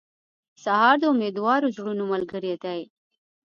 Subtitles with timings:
[0.63, 2.81] سهار د امیدوارو زړونو ملګری دی.